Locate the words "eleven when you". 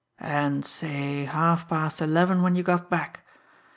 2.01-2.63